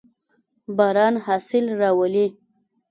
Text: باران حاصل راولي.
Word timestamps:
باران 0.77 1.15
حاصل 1.25 1.65
راولي. 1.79 2.27